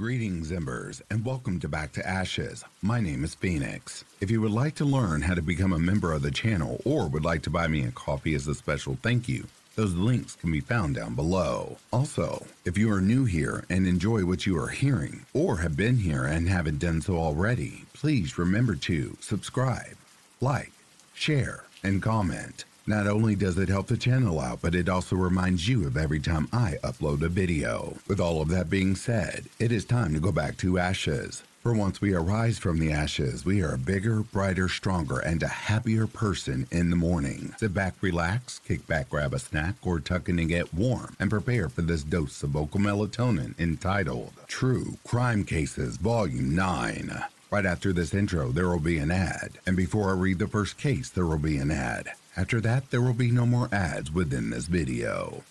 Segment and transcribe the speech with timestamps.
[0.00, 2.64] Greetings, Embers, and welcome to Back to Ashes.
[2.80, 4.02] My name is Phoenix.
[4.22, 7.06] If you would like to learn how to become a member of the channel or
[7.06, 10.50] would like to buy me a coffee as a special thank you, those links can
[10.50, 11.76] be found down below.
[11.92, 15.98] Also, if you are new here and enjoy what you are hearing, or have been
[15.98, 19.98] here and haven't done so already, please remember to subscribe,
[20.40, 20.72] like,
[21.12, 22.64] share, and comment.
[22.90, 26.18] Not only does it help the channel out, but it also reminds you of every
[26.18, 27.96] time I upload a video.
[28.08, 31.44] With all of that being said, it is time to go back to ashes.
[31.62, 35.46] For once we arise from the ashes, we are a bigger, brighter, stronger, and a
[35.46, 37.54] happier person in the morning.
[37.58, 41.30] Sit back, relax, kick back, grab a snack, or tuck in and get warm, and
[41.30, 47.22] prepare for this dose of vocal melatonin entitled True Crime Cases Volume 9.
[47.52, 50.76] Right after this intro, there will be an ad, and before I read the first
[50.76, 52.10] case, there will be an ad.
[52.36, 55.42] After that, there will be no more ads within this video.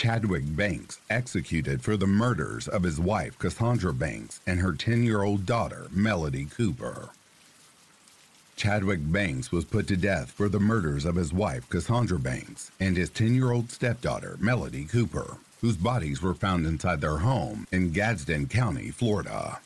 [0.00, 5.22] Chadwick Banks executed for the murders of his wife Cassandra Banks and her 10 year
[5.22, 7.10] old daughter Melody Cooper.
[8.60, 12.94] Chadwick Banks was put to death for the murders of his wife, Cassandra Banks, and
[12.94, 17.90] his 10 year old stepdaughter, Melody Cooper, whose bodies were found inside their home in
[17.90, 19.60] Gadsden County, Florida.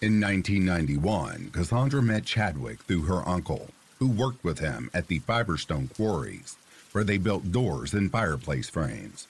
[0.00, 5.94] In 1991, Cassandra met Chadwick through her uncle, who worked with him at the Fiberstone
[5.94, 6.56] Quarries,
[6.92, 9.28] where they built doors and fireplace frames.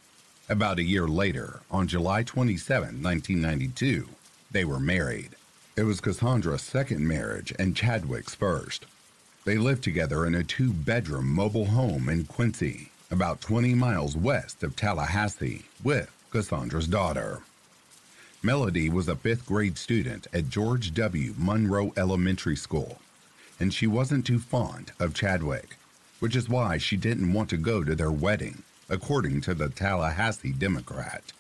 [0.49, 4.09] About a year later, on July 27, 1992,
[4.53, 5.31] they were married.
[5.75, 8.85] It was Cassandra's second marriage and Chadwick's first.
[9.47, 14.63] They lived together in a two bedroom mobile home in Quincy, about 20 miles west
[14.63, 17.41] of Tallahassee, with Cassandra's daughter.
[18.43, 21.35] Melody was a fifth grade student at George W.
[21.39, 22.99] Munroe Elementary School,
[23.59, 25.79] and she wasn't too fond of Chadwick,
[26.21, 30.53] which is why she didn't want to go to their wedding, according to the Tallahassee
[30.53, 31.33] Democrat.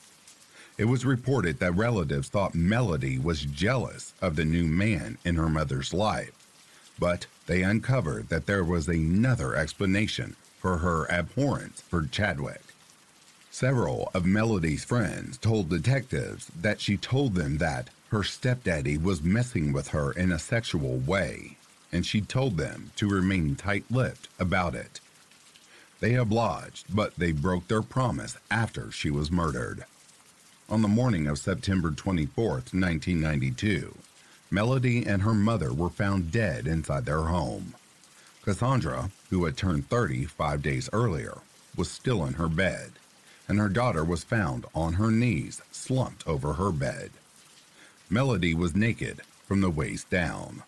[0.78, 5.48] It was reported that relatives thought Melody was jealous of the new man in her
[5.48, 6.32] mother's life,
[6.98, 12.62] but they uncovered that there was another explanation for her abhorrence for Chadwick.
[13.50, 19.72] Several of Melody's friends told detectives that she told them that her stepdaddy was messing
[19.72, 21.58] with her in a sexual way,
[21.92, 25.00] and she told them to remain tight lipped about it.
[26.00, 29.84] They obliged, but they broke their promise after she was murdered.
[30.72, 33.94] On the morning of September 24, 1992,
[34.50, 37.74] Melody and her mother were found dead inside their home.
[38.40, 41.36] Cassandra, who had turned 30 five days earlier,
[41.76, 42.92] was still in her bed,
[43.46, 47.10] and her daughter was found on her knees, slumped over her bed.
[48.08, 50.62] Melody was naked from the waist down.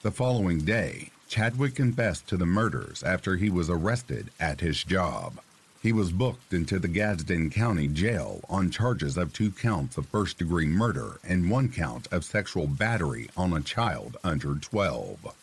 [0.00, 5.38] The following day, Chadwick confessed to the murders after he was arrested at his job.
[5.82, 10.38] He was booked into the Gadsden County Jail on charges of two counts of first
[10.38, 15.34] degree murder and one count of sexual battery on a child under 12.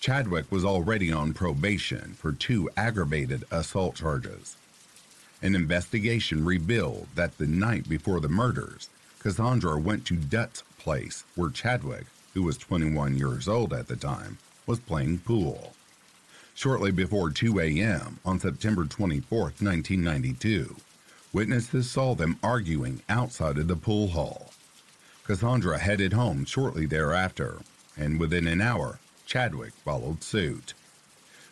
[0.00, 4.56] Chadwick was already on probation for two aggravated assault charges.
[5.40, 8.88] An investigation revealed that the night before the murders,
[9.20, 14.36] Cassandra went to Dutt's place where Chadwick, who was 21 years old at the time,
[14.66, 15.74] was playing pool.
[16.54, 18.20] Shortly before 2 a.m.
[18.24, 20.76] on September 24, 1992,
[21.32, 24.52] witnesses saw them arguing outside of the pool hall.
[25.24, 27.58] Cassandra headed home shortly thereafter,
[27.96, 30.74] and within an hour, Chadwick followed suit.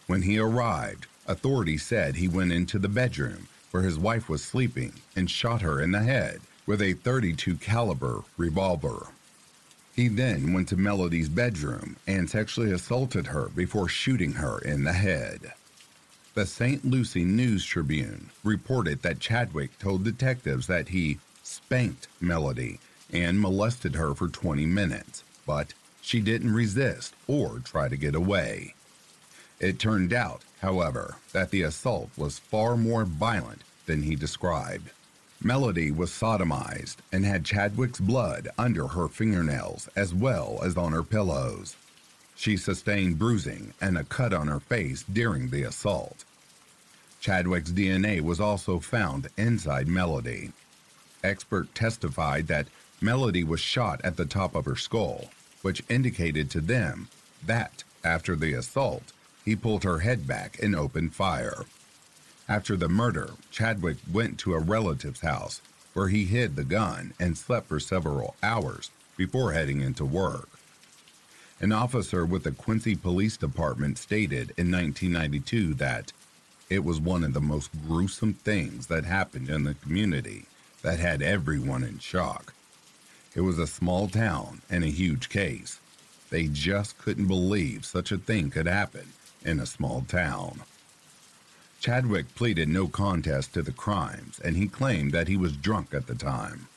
[0.06, 4.92] When he arrived, authorities said he went into the bedroom where his wife was sleeping
[5.16, 9.08] and shot her in the head with a 32 caliber revolver.
[9.94, 14.94] He then went to Melody's bedroom and sexually assaulted her before shooting her in the
[14.94, 15.52] head.
[16.34, 16.82] The St.
[16.82, 22.80] Lucie News Tribune reported that Chadwick told detectives that he spanked Melody
[23.12, 28.74] and molested her for 20 minutes, but she didn't resist or try to get away.
[29.60, 34.90] It turned out, however, that the assault was far more violent than he described.
[35.44, 41.02] Melody was sodomized and had Chadwick's blood under her fingernails as well as on her
[41.02, 41.74] pillows.
[42.36, 46.24] She sustained bruising and a cut on her face during the assault.
[47.20, 50.52] Chadwick's DNA was also found inside Melody.
[51.24, 52.68] Expert testified that
[53.00, 55.30] Melody was shot at the top of her skull,
[55.62, 57.08] which indicated to them
[57.44, 59.12] that, after the assault,
[59.44, 61.64] he pulled her head back and opened fire.
[62.52, 65.62] After the murder, Chadwick went to a relative's house
[65.94, 70.50] where he hid the gun and slept for several hours before heading into work.
[71.60, 76.12] An officer with the Quincy Police Department stated in 1992 that
[76.68, 80.44] it was one of the most gruesome things that happened in the community
[80.82, 82.52] that had everyone in shock.
[83.34, 85.80] It was a small town and a huge case.
[86.28, 90.60] They just couldn't believe such a thing could happen in a small town.
[91.82, 96.06] Chadwick pleaded no contest to the crimes and he claimed that he was drunk at
[96.06, 96.68] the time.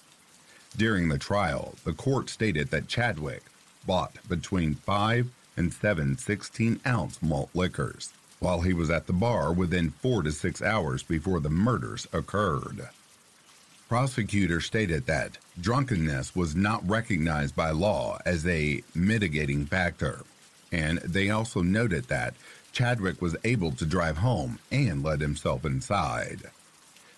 [0.76, 3.44] During the trial, the court stated that Chadwick
[3.86, 9.54] bought between 5 and 7 16 ounce malt liquors while he was at the bar
[9.54, 12.90] within 4 to 6 hours before the murders occurred.
[13.88, 20.24] Prosecutors stated that drunkenness was not recognized by law as a mitigating factor,
[20.72, 22.34] and they also noted that
[22.76, 26.52] Chadwick was able to drive home and let himself inside.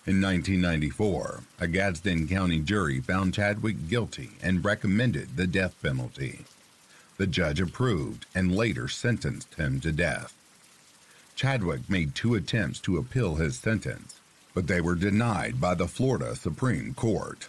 [0.06, 6.44] In 1994, a Gadsden County jury found Chadwick guilty and recommended the death penalty.
[7.16, 10.32] The judge approved and later sentenced him to death.
[11.34, 14.20] Chadwick made two attempts to appeal his sentence,
[14.54, 17.48] but they were denied by the Florida Supreme Court.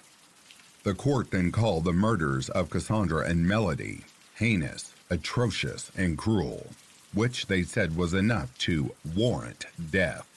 [0.82, 4.04] The court then called the murders of Cassandra and Melody
[4.36, 6.68] heinous, atrocious, and cruel,
[7.14, 10.28] which they said was enough to warrant death.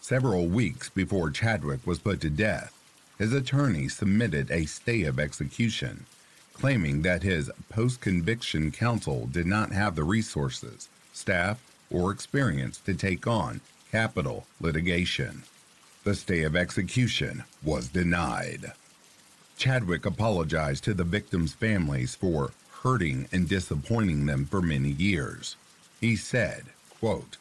[0.00, 2.72] Several weeks before Chadwick was put to death,
[3.18, 6.06] his attorney submitted a stay of execution,
[6.52, 11.60] claiming that his post conviction counsel did not have the resources, staff,
[11.90, 13.60] or experience to take on
[13.90, 15.42] capital litigation.
[16.04, 18.72] The stay of execution was denied.
[19.56, 22.52] Chadwick apologized to the victims' families for
[22.82, 25.56] hurting and disappointing them for many years.
[26.00, 26.66] He said,
[27.00, 27.38] quote,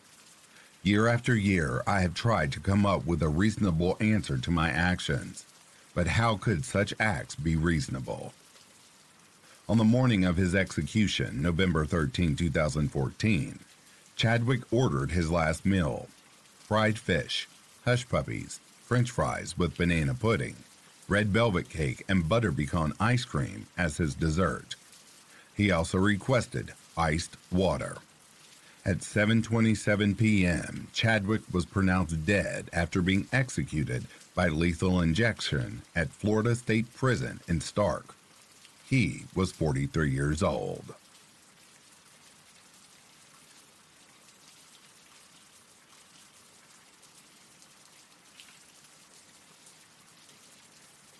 [0.81, 4.69] Year after year, I have tried to come up with a reasonable answer to my
[4.69, 5.45] actions,
[5.93, 8.33] but how could such acts be reasonable?
[9.69, 13.59] On the morning of his execution, November 13, 2014,
[14.15, 16.07] Chadwick ordered his last meal
[16.59, 17.47] fried fish,
[17.85, 20.55] hush puppies, french fries with banana pudding,
[21.07, 24.75] red velvet cake, and butter pecan ice cream as his dessert.
[25.55, 27.97] He also requested iced water.
[28.87, 36.55] At 7:27 p.m., Chadwick was pronounced dead after being executed by lethal injection at Florida
[36.55, 38.15] State Prison in Starke.
[38.89, 40.95] He was 43 years old.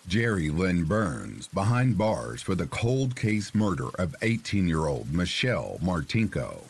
[0.08, 5.78] Jerry Lynn Burns behind bars for the cold case murder of 18 year old Michelle
[5.82, 6.62] Martinko.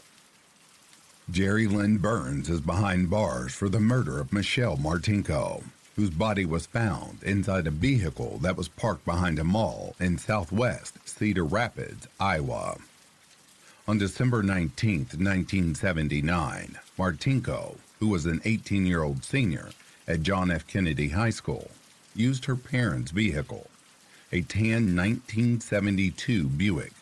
[1.30, 5.62] Jerry Lynn Burns is behind bars for the murder of Michelle Martinko,
[5.94, 11.06] whose body was found inside a vehicle that was parked behind a mall in southwest
[11.06, 12.78] Cedar Rapids, Iowa.
[13.86, 19.68] On December 19, 1979, Martinko, who was an 18 year old senior
[20.06, 20.66] at John F.
[20.66, 21.70] Kennedy High School,
[22.16, 23.66] used her parents' vehicle,
[24.32, 26.92] a tan 1972 Buick,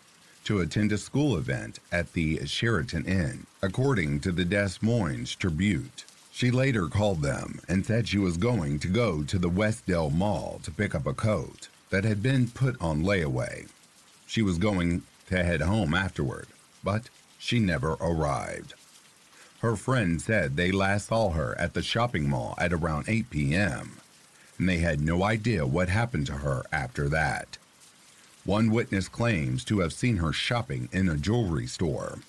[0.46, 5.90] to attend a school event at the Sheraton Inn, according to the Des Moines Tribune.
[6.32, 10.60] She later called them and said she was going to go to the Westdale Mall
[10.64, 13.68] to pick up a coat that had been put on layaway.
[14.26, 16.48] She was going to head home afterward,
[16.82, 18.74] but she never arrived.
[19.60, 24.00] Her friend said they last saw her at the shopping mall at around 8 p.m
[24.58, 27.58] and they had no idea what happened to her after that.
[28.46, 32.20] One witness claims to have seen her shopping in a jewelry store.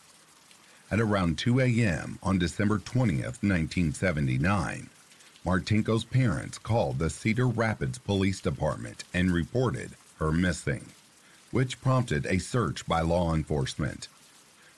[0.89, 2.17] At around 2 a.m.
[2.23, 4.89] on December 20th, 1979,
[5.45, 10.87] Martinko's parents called the Cedar Rapids Police Department and reported her missing,
[11.51, 14.07] which prompted a search by law enforcement.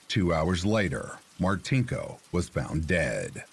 [0.08, 3.44] Two hours later, Martinko was found dead.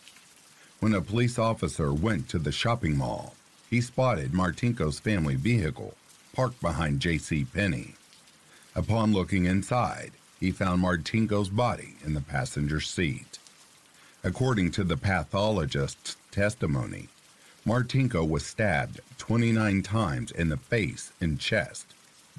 [0.81, 3.33] When a police officer went to the shopping mall,
[3.69, 5.95] he spotted Martinko's family vehicle
[6.37, 7.45] parked behind J.C.
[7.45, 7.95] Penney.
[8.75, 13.39] Upon looking inside, he found Martinko's body in the passenger seat.
[14.23, 17.07] According to the pathologist's testimony,
[17.65, 21.87] Martinko was stabbed 29 times in the face and chest,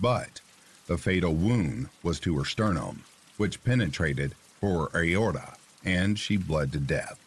[0.00, 0.40] but
[0.86, 3.02] the fatal wound was to her sternum,
[3.36, 7.18] which penetrated her aorta, and she bled to death.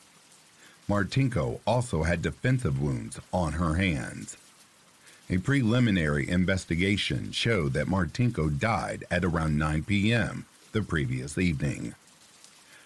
[0.87, 4.37] Martinko also had defensive wounds on her hands.
[5.31, 10.45] A preliminary investigation showed that Martinko died at around 9 p.m.
[10.73, 11.95] the previous evening.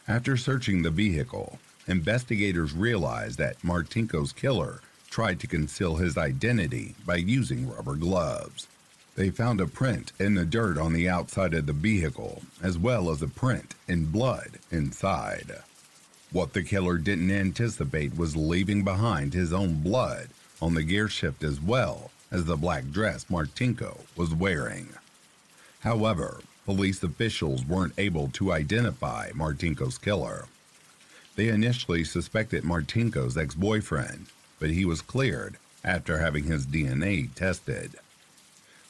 [0.08, 7.16] After searching the vehicle, investigators realized that Martinko's killer tried to conceal his identity by
[7.16, 8.68] using rubber gloves.
[9.16, 13.10] They found a print in the dirt on the outside of the vehicle, as well
[13.10, 15.64] as a print in blood inside.
[16.32, 20.28] What the killer didn't anticipate was leaving behind his own blood
[20.62, 24.90] on the gear shift as well as the black dress Martinko was wearing.
[25.80, 30.46] However, police officials weren't able to identify Martinko's killer.
[31.38, 34.26] They initially suspected Martinko's ex boyfriend,
[34.60, 37.92] but he was cleared after having his DNA tested.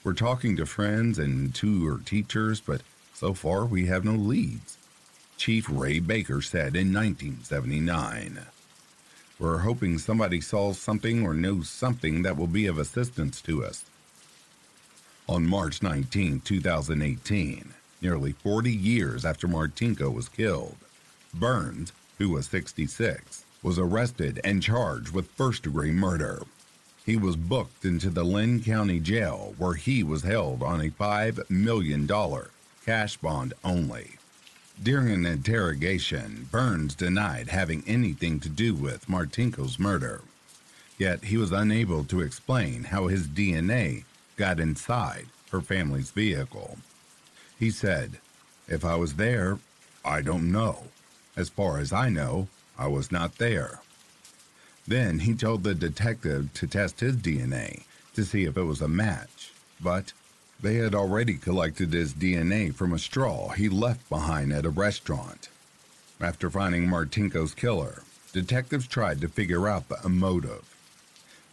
[0.03, 2.81] We're talking to friends and two or teachers, but
[3.13, 4.79] so far we have no leads.
[5.37, 8.39] Chief Ray Baker said in 1979.
[9.37, 13.83] We're hoping somebody saw something or knows something that will be of assistance to us.
[15.27, 20.77] On March 19, 2018, nearly 40 years after Martinko was killed,
[21.33, 26.43] Burns, who was 66, was arrested and charged with first degree murder.
[27.05, 31.49] He was booked into the Linn County Jail where he was held on a $5
[31.49, 32.07] million
[32.85, 34.11] cash bond only.
[34.82, 40.22] During an interrogation, Burns denied having anything to do with Martinko's murder.
[40.98, 44.03] Yet he was unable to explain how his DNA
[44.36, 46.77] got inside her family's vehicle.
[47.58, 48.20] He said,
[48.67, 49.60] If I was there,
[50.03, 50.88] I don't know.
[51.38, 53.79] As far as I know, I was not there.
[54.88, 58.88] Then he told the detective to test his DNA to see if it was a
[58.88, 59.51] match,
[59.82, 60.13] but
[60.62, 65.50] they had already collected his DNA from a straw he left behind at a restaurant.
[66.21, 70.63] After finding Martinko's killer, detectives tried to figure out the motive.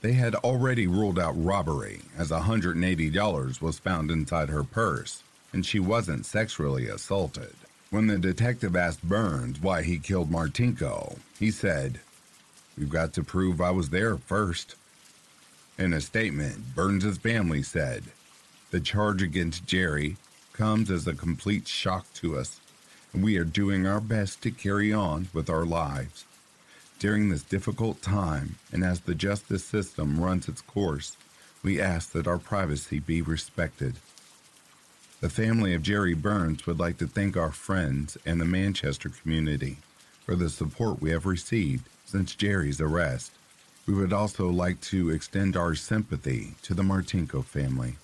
[0.00, 5.78] They had already ruled out robbery, as $180 was found inside her purse, and she
[5.78, 7.54] wasn't sexually assaulted.
[7.90, 12.00] When the detective asked Burns why he killed Martinko, he said,
[12.76, 14.76] We've got to prove I was there first.
[15.78, 18.04] In a statement, Burns's family said,
[18.72, 20.16] the charge against Jerry
[20.54, 22.58] comes as a complete shock to us,
[23.12, 26.24] and we are doing our best to carry on with our lives.
[26.98, 31.18] During this difficult time, and as the justice system runs its course,
[31.62, 33.96] we ask that our privacy be respected.
[35.20, 39.76] The family of Jerry Burns would like to thank our friends and the Manchester community
[40.24, 43.32] for the support we have received since Jerry's arrest.
[43.86, 47.96] We would also like to extend our sympathy to the Martinko family.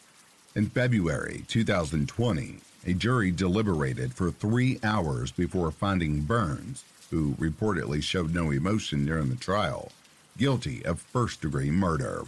[0.59, 8.35] In February 2020, a jury deliberated for three hours before finding Burns, who reportedly showed
[8.35, 9.93] no emotion during the trial,
[10.37, 12.25] guilty of first degree murder.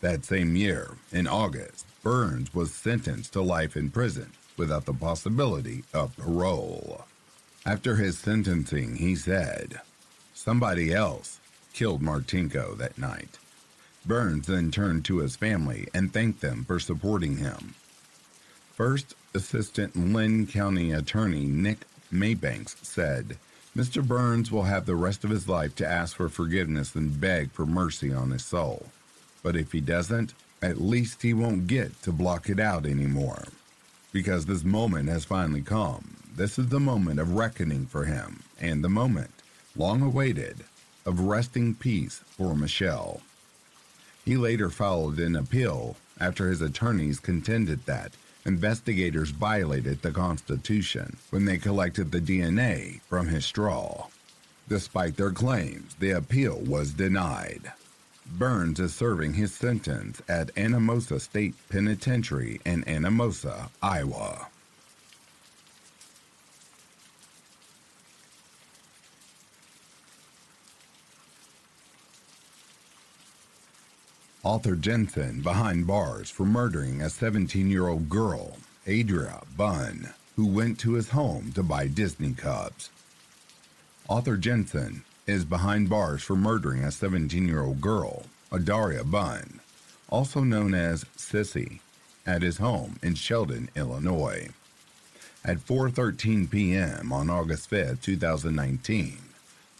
[0.00, 5.84] That same year, in August, Burns was sentenced to life in prison without the possibility
[5.94, 7.04] of parole.
[7.64, 9.80] After his sentencing, he said,
[10.34, 11.38] Somebody else
[11.72, 13.38] killed Martinko that night.
[14.06, 17.74] Burns then turned to his family and thanked them for supporting him.
[18.74, 23.38] First Assistant Linn County Attorney Nick Maybanks said,
[23.76, 24.06] Mr.
[24.06, 27.66] Burns will have the rest of his life to ask for forgiveness and beg for
[27.66, 28.86] mercy on his soul.
[29.42, 33.44] But if he doesn't, at least he won't get to block it out anymore.
[34.12, 36.16] Because this moment has finally come.
[36.34, 39.30] This is the moment of reckoning for him, and the moment,
[39.76, 40.64] long awaited,
[41.04, 43.20] of resting peace for Michelle.
[44.26, 48.12] He later filed an appeal after his attorneys contended that
[48.44, 54.08] investigators violated the Constitution when they collected the DNA from his straw.
[54.68, 57.72] Despite their claims, the appeal was denied.
[58.26, 64.48] Burns is serving his sentence at Anamosa State Penitentiary in Anamosa, Iowa.
[74.46, 80.78] Arthur Jensen behind bars for murdering a 17 year old girl, Adria Bunn, who went
[80.78, 82.90] to his home to buy Disney Cubs.
[84.08, 89.58] Arthur Jensen is behind bars for murdering a 17 year old girl, Adaria Bunn,
[90.10, 91.80] also known as Sissy,
[92.24, 94.50] at his home in Sheldon, Illinois.
[95.44, 97.12] At 4:13 p.m.
[97.12, 99.18] on August 5, 2019,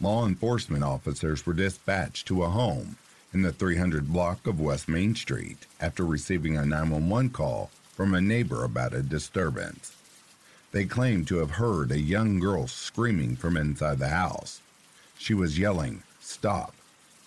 [0.01, 2.97] law enforcement officers were dispatched to a home
[3.33, 8.21] in the 300 block of West Main Street after receiving a 911 call from a
[8.21, 9.95] neighbor about a disturbance.
[10.73, 14.61] They claimed to have heard a young girl screaming from inside the house.
[15.19, 16.75] She was yelling, Stop,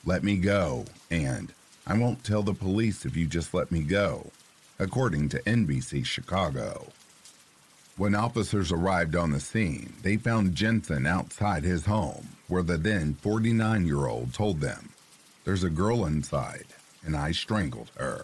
[0.05, 1.53] let me go, and
[1.87, 4.31] I won't tell the police if you just let me go,
[4.77, 6.87] according to NBC Chicago.
[7.97, 13.15] When officers arrived on the scene, they found Jensen outside his home, where the then
[13.15, 14.88] 49 year old told them
[15.49, 16.67] there's a girl inside,
[17.03, 18.23] and I strangled her.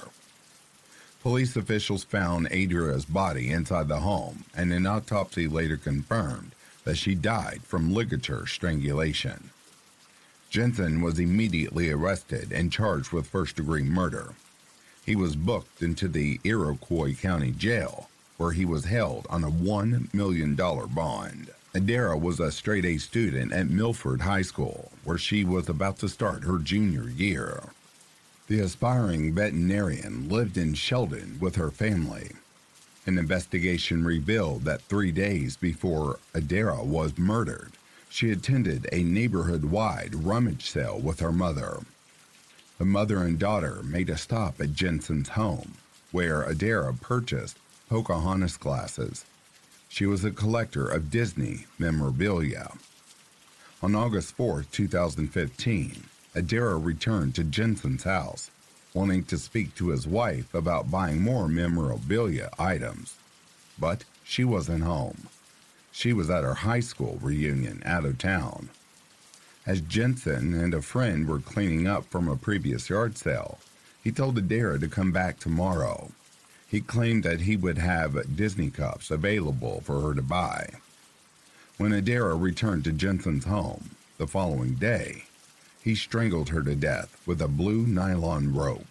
[1.24, 6.52] Police officials found Adria's body inside the home, and an autopsy later confirmed
[6.84, 9.50] that she died from ligature strangulation.
[10.52, 14.36] Jensen was immediately arrested and charged with first degree murder.
[15.04, 20.14] He was booked into the Iroquois County Jail, where he was held on a $1
[20.14, 21.50] million bond.
[21.76, 26.08] Adara was a straight A student at Milford High School, where she was about to
[26.08, 27.64] start her junior year.
[28.48, 32.32] The aspiring veterinarian lived in Sheldon with her family.
[33.06, 37.74] An investigation revealed that three days before Adara was murdered,
[38.08, 41.80] she attended a neighborhood wide rummage sale with her mother.
[42.78, 45.74] The mother and daughter made a stop at Jensen's home,
[46.14, 47.58] where Adara purchased
[47.90, 49.26] Pocahontas glasses.
[49.96, 52.74] She was a collector of Disney memorabilia.
[53.82, 56.04] On August 4, 2015,
[56.36, 58.52] Adara returned to Jensen's house,
[58.94, 63.14] wanting to speak to his wife about buying more memorabilia items.
[63.80, 65.30] But she wasn't home.
[65.94, 68.72] She was at her high school reunion out of town.
[69.66, 73.60] As Jensen and a friend were cleaning up from a previous yard sale,
[74.04, 76.12] he told Adara to come back tomorrow.
[76.68, 80.70] He claimed that he would have Disney cups available for her to buy.
[81.78, 85.26] When Adara returned to Jensen's home the following day,
[85.82, 88.88] he strangled her to death with a blue nylon rope.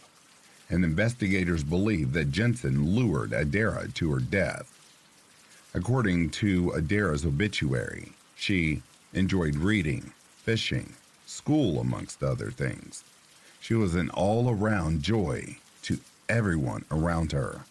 [0.70, 4.74] And investigators believe that Jensen lured Adara to her death
[5.76, 10.94] According to Adara's obituary, she enjoyed reading, fishing,
[11.26, 13.02] school, amongst other things.
[13.60, 15.56] She was an all around joy
[16.28, 17.64] everyone around her.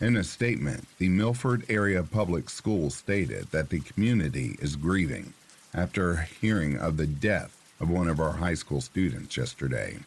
[0.00, 5.34] In a statement, the Milford Area Public Schools stated that the community is grieving
[5.74, 9.98] after hearing of the death of one of our high school students yesterday.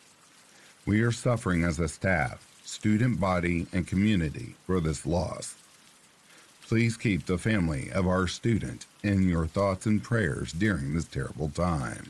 [0.85, 5.55] We are suffering as a staff, student body, and community for this loss.
[6.63, 11.49] Please keep the family of our student in your thoughts and prayers during this terrible
[11.49, 12.09] time.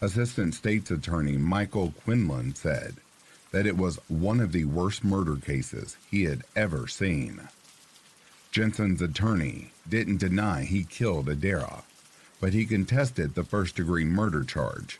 [0.00, 2.96] Assistant State's Attorney Michael Quinlan said
[3.52, 7.48] that it was one of the worst murder cases he had ever seen.
[8.52, 11.82] Jensen's attorney didn't deny he killed Adara,
[12.40, 14.98] but he contested the first degree murder charge.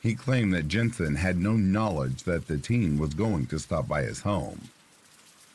[0.00, 4.02] He claimed that Jensen had no knowledge that the teen was going to stop by
[4.02, 4.68] his home.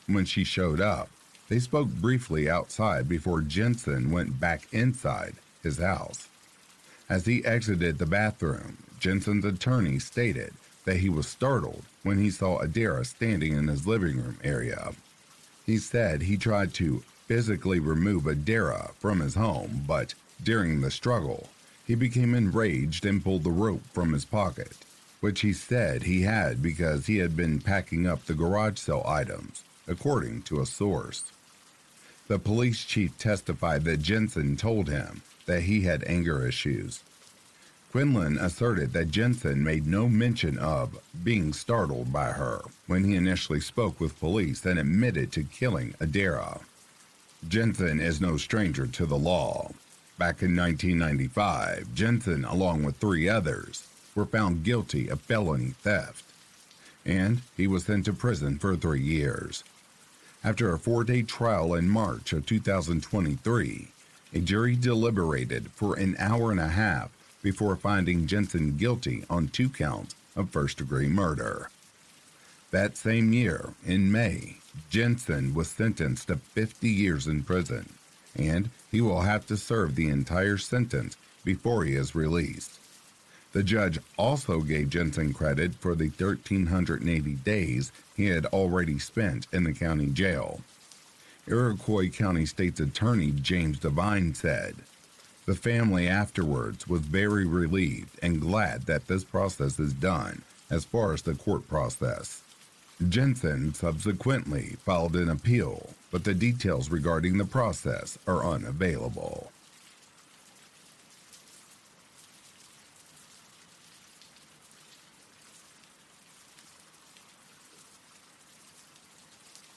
[0.06, 1.08] When she showed up,
[1.48, 6.28] they spoke briefly outside before Jensen went back inside his house.
[7.08, 10.52] As he exited the bathroom, Jensen's attorney stated
[10.84, 14.92] that he was startled when he saw Adara standing in his living room area.
[15.66, 21.48] He said he tried to physically remove Adara from his home, but during the struggle,
[21.86, 24.76] he became enraged and pulled the rope from his pocket,
[25.20, 29.64] which he said he had because he had been packing up the garage sale items,
[29.88, 31.32] according to a source.
[32.28, 37.02] The police chief testified that Jensen told him that he had anger issues.
[37.94, 43.60] Quinlan asserted that Jensen made no mention of being startled by her when he initially
[43.60, 46.62] spoke with police and admitted to killing Adara.
[47.46, 49.70] Jensen is no stranger to the law.
[50.18, 56.24] Back in 1995, Jensen, along with three others, were found guilty of felony theft,
[57.06, 59.62] and he was sent to prison for three years.
[60.42, 63.88] After a four day trial in March of 2023,
[64.32, 67.12] a jury deliberated for an hour and a half
[67.44, 71.68] before finding Jensen guilty on two counts of first degree murder.
[72.70, 74.56] That same year, in May,
[74.88, 77.90] Jensen was sentenced to 50 years in prison,
[78.34, 82.80] and he will have to serve the entire sentence before he is released.
[83.52, 89.64] The judge also gave Jensen credit for the 1,380 days he had already spent in
[89.64, 90.62] the county jail.
[91.46, 94.76] Iroquois County State's Attorney James Devine said,
[95.46, 101.12] The family afterwards was very relieved and glad that this process is done as far
[101.12, 102.42] as the court process.
[103.08, 109.50] Jensen subsequently filed an appeal, but the details regarding the process are unavailable.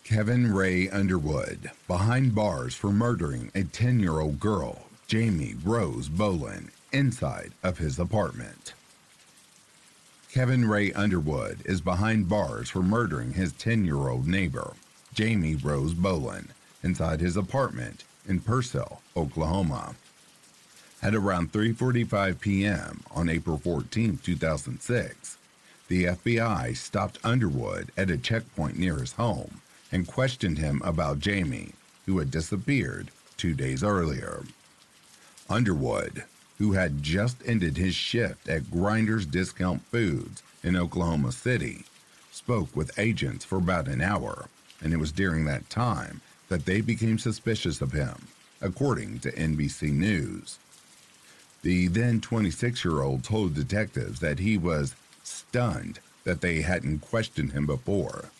[0.05, 6.69] Kevin Ray Underwood, behind bars for murdering a 10 year old girl, Jamie Rose Bolin,
[6.91, 8.73] inside of his apartment.
[10.33, 14.73] Kevin Ray Underwood is behind bars for murdering his 10 year old neighbor,
[15.13, 16.47] Jamie Rose Bolin,
[16.83, 19.95] inside his apartment in Purcell, Oklahoma.
[21.01, 23.05] At around 3:45 p.m.
[23.09, 25.37] on April 14, 2006,
[25.87, 31.71] the FBI stopped Underwood at a checkpoint near his home and questioned him about Jamie,
[32.05, 34.43] who had disappeared two days earlier.
[35.49, 36.23] Underwood,
[36.57, 41.85] who had just ended his shift at Grinders Discount Foods in Oklahoma City,
[42.31, 44.47] spoke with agents for about an hour,
[44.81, 48.27] and it was during that time that they became suspicious of him,
[48.61, 50.59] according to NBC News.
[51.61, 57.53] The then 26 year old told detectives that he was stunned that they hadn't questioned
[57.53, 58.31] him before.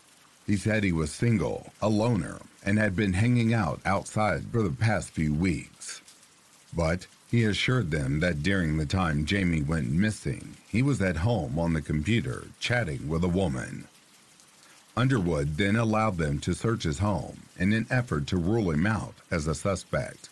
[0.45, 4.71] He said he was single, a loner, and had been hanging out outside for the
[4.71, 6.01] past few weeks.
[6.73, 11.57] But he assured them that during the time Jamie went missing, he was at home
[11.59, 13.87] on the computer chatting with a woman.
[14.95, 19.13] Underwood then allowed them to search his home in an effort to rule him out
[19.29, 20.29] as a suspect.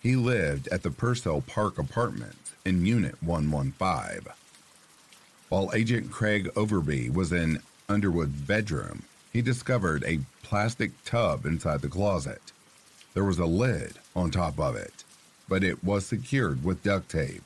[0.00, 4.32] He lived at the Purcell Park Apartments in Unit 115.
[5.48, 11.88] While Agent Craig Overby was in Underwood's bedroom, he discovered a plastic tub inside the
[11.88, 12.52] closet.
[13.14, 15.04] There was a lid on top of it,
[15.52, 17.42] but it was secured with duct tape.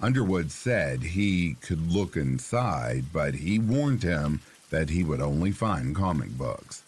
[0.00, 4.38] Underwood said he could look inside, but he warned him
[4.70, 6.84] that he would only find comic books.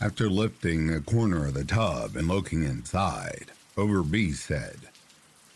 [0.00, 4.76] After lifting a corner of the tub and looking inside, Overby said,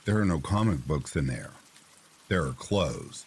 [0.06, 1.52] There are no comic books in there.
[2.26, 3.26] There are clothes.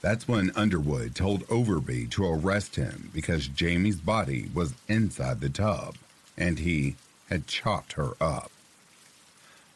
[0.00, 5.96] That's when Underwood told Overby to arrest him because Jamie's body was inside the tub
[6.38, 6.94] and he
[7.28, 8.52] had chopped her up.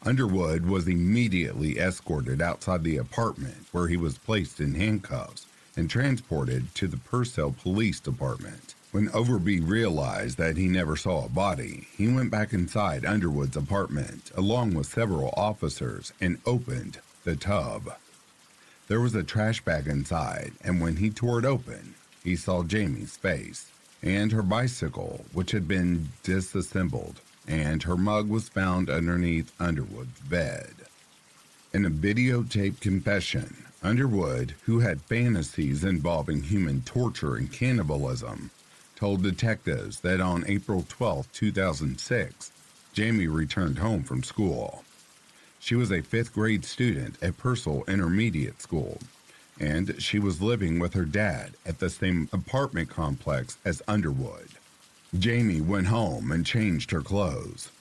[0.03, 6.73] Underwood was immediately escorted outside the apartment where he was placed in handcuffs and transported
[6.75, 8.75] to the Purcell Police Department.
[8.91, 14.31] When Overby realized that he never saw a body, he went back inside Underwood's apartment
[14.35, 17.93] along with several officers and opened the tub.
[18.87, 23.17] There was a trash bag inside, and when he tore it open, he saw Jamie's
[23.17, 30.19] face and her bicycle, which had been disassembled, and her mug was found underneath Underwood's
[30.21, 30.73] bed.
[31.73, 38.51] In a videotaped confession, Underwood, who had fantasies involving human torture and cannibalism,
[38.95, 42.51] told detectives that on April 12, 2006,
[42.93, 44.83] Jamie returned home from school.
[45.59, 48.99] She was a fifth grade student at Purcell Intermediate School,
[49.59, 54.49] and she was living with her dad at the same apartment complex as Underwood.
[55.17, 57.71] Jamie went home and changed her clothes.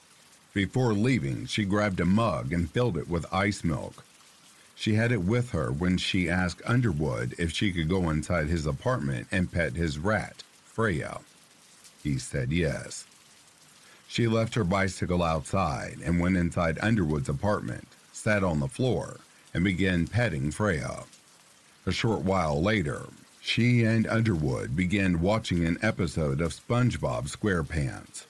[0.54, 4.04] Before leaving, she grabbed a mug and filled it with ice milk.
[4.76, 8.64] She had it with her when she asked Underwood if she could go inside his
[8.64, 11.20] apartment and pet his rat, Freya.
[12.02, 13.06] He said yes.
[14.06, 19.18] She left her bicycle outside and went inside Underwood's apartment, sat on the floor,
[19.52, 21.04] and began petting Freya.
[21.86, 23.06] A short while later,
[23.46, 28.24] she and Underwood began watching an episode of SpongeBob SquarePants.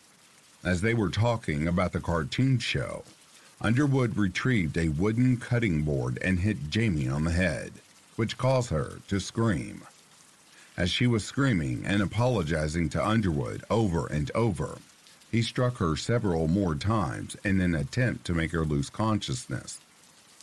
[0.63, 3.03] As they were talking about the cartoon show,
[3.59, 7.73] Underwood retrieved a wooden cutting board and hit Jamie on the head,
[8.17, 9.87] which caused her to scream.
[10.77, 14.77] As she was screaming and apologizing to Underwood over and over,
[15.33, 19.81] he struck her several more times in an attempt to make her lose consciousness,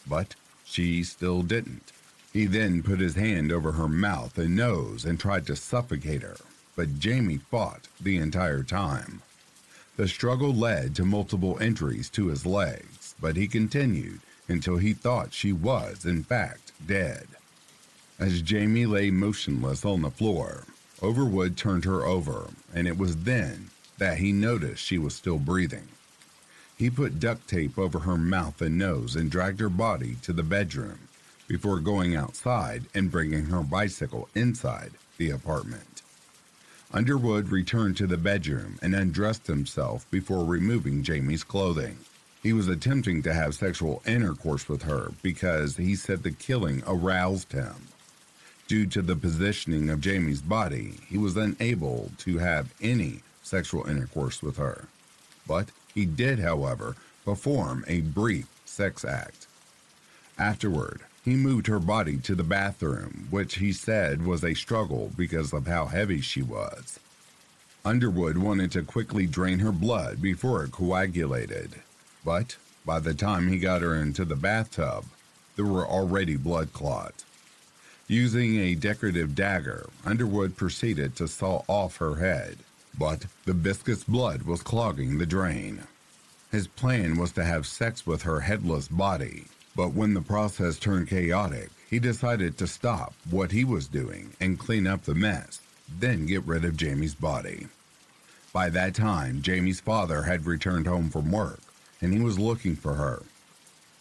[0.08, 0.34] but
[0.66, 1.93] she still didn't.
[2.34, 6.38] He then put his hand over her mouth and nose and tried to suffocate her,
[6.76, 9.22] but Jamie fought the entire time.
[9.98, 15.32] The struggle led to multiple injuries to his legs, but he continued until he thought
[15.32, 17.28] she was, in fact, dead.
[18.18, 20.64] As Jamie lay motionless on the floor,
[21.04, 23.70] Overwood turned her over, and it was then
[24.00, 25.88] that he noticed she was still breathing.
[26.76, 30.42] He put duct tape over her mouth and nose and dragged her body to the
[30.42, 30.98] bedroom
[31.54, 34.90] before going outside and bringing her bicycle inside
[35.20, 36.02] the apartment.
[36.92, 42.00] Underwood returned to the bedroom and undressed himself before removing Jamie's clothing.
[42.42, 47.52] He was attempting to have sexual intercourse with her because he said the killing aroused
[47.52, 47.76] him.
[48.68, 54.42] Due to the positioning of Jamie's body, he was unable to have any sexual intercourse
[54.42, 54.88] with her.
[55.48, 59.46] But he did, however, perform a brief sex act.
[60.40, 65.54] Afterward, he moved her body to the bathroom, which he said was a struggle because
[65.54, 67.00] of how heavy she was.
[67.86, 71.76] Underwood wanted to quickly drain her blood before it coagulated,
[72.24, 75.06] but by the time he got her into the bathtub,
[75.56, 77.26] there were already blood clots.
[78.08, 82.58] Using a decorative dagger, Underwood proceeded to saw off her head
[82.98, 85.84] but the viscous blood was clogging the drain.
[86.52, 91.08] His plan was to have sex with her headless body, But when the process turned
[91.08, 95.62] chaotic, he decided to stop what he was doing and clean up the mess,
[96.00, 97.68] then get rid of Jamie's body.
[98.52, 101.60] By that time, Jamie's father had returned home from work
[102.04, 103.24] and he was looking for her.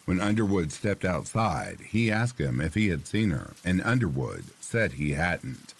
[0.05, 4.93] When Underwood stepped outside, he asked him if he had seen her, and Underwood said
[4.93, 5.73] he hadn't.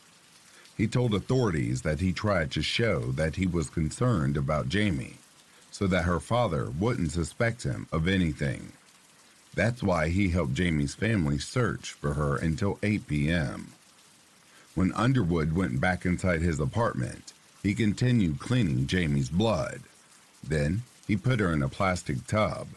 [0.78, 5.18] He told authorities that he tried to show that he was concerned about Jamie,
[5.70, 8.72] so that her father wouldn't suspect him of anything.
[9.56, 13.74] That's why he helped Jamie's family search for her until 8 p.m.
[14.74, 19.82] When Underwood went back inside his apartment, he continued cleaning Jamie's blood.
[20.44, 22.68] Then he put her in a plastic tub.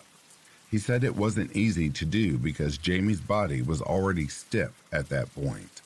[0.70, 5.34] He said it wasn't easy to do because Jamie's body was already stiff at that
[5.34, 5.80] point.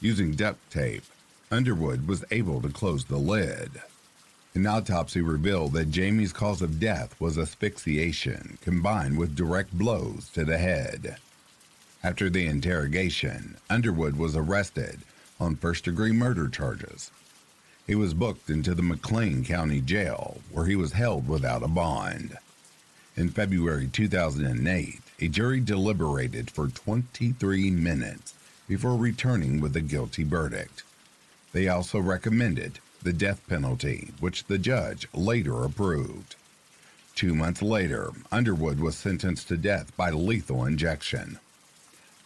[0.00, 1.04] Using duct tape,
[1.50, 3.82] Underwood was able to close the lid.
[4.54, 10.44] An autopsy revealed that Jamie's cause of death was asphyxiation combined with direct blows to
[10.44, 11.16] the head.
[12.02, 15.00] After the interrogation, Underwood was arrested
[15.38, 17.10] on first degree murder charges
[17.90, 22.38] he was booked into the McClain County Jail, where he was held without a bond.
[23.16, 28.34] In February 2008, a jury deliberated for 23 minutes
[28.68, 30.84] before returning with a guilty verdict.
[31.52, 36.36] They also recommended the death penalty, which the judge later approved.
[37.14, 41.38] Two months later, Underwood was sentenced to death by lethal injection.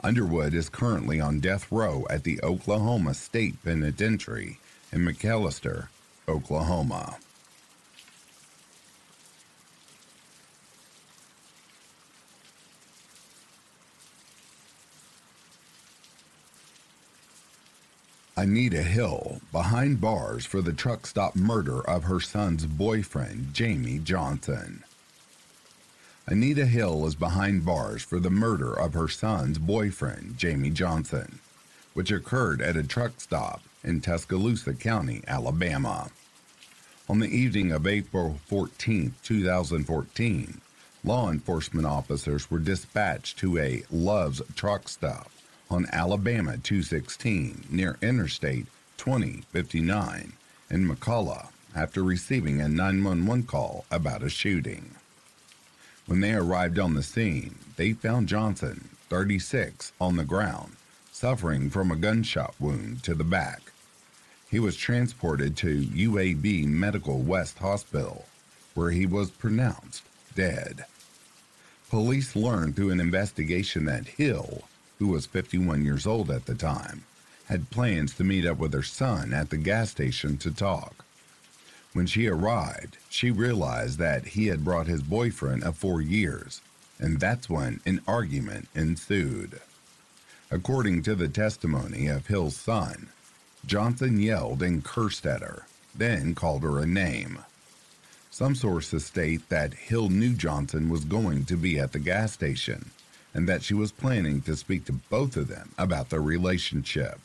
[0.03, 4.59] Underwood is currently on death row at the Oklahoma State Penitentiary
[4.93, 5.89] in McAlester,
[6.29, 7.17] Oklahoma.
[18.37, 24.83] Anita Hill behind bars for the truck stop murder of her son's boyfriend, Jamie Johnson.
[26.27, 31.39] Anita Hill is behind bars for the murder of her son's boyfriend, Jamie Johnson,
[31.93, 36.11] which occurred at a truck stop in Tuscaloosa County, Alabama.
[37.09, 40.61] On the evening of April 14, 2014,
[41.05, 45.31] law enforcement officers were dispatched to a Love's truck stop
[45.75, 50.33] on Alabama 216 near Interstate 2059
[50.71, 54.95] in McCalla after receiving a 911 call about a shooting.
[56.07, 60.77] When they arrived on the scene, they found Johnson, 36, on the ground,
[61.11, 63.73] suffering from a gunshot wound to the back.
[64.49, 68.27] He was transported to UAB Medical West Hospital,
[68.75, 70.05] where he was pronounced
[70.37, 70.85] dead.
[71.91, 74.63] Police learned through an investigation that Hill,
[74.99, 77.05] who was 51 years old at the time,
[77.47, 81.05] had plans to meet up with her son at the gas station to talk.
[81.93, 86.61] When she arrived, she realized that he had brought his boyfriend of four years,
[86.99, 89.61] and that's when an argument ensued.
[90.51, 93.09] According to the testimony of Hill's son,
[93.67, 97.39] Johnson yelled and cursed at her, then called her a name.
[98.31, 102.91] Some sources state that Hill knew Johnson was going to be at the gas station
[103.35, 107.19] and that she was planning to speak to both of them about their relationship.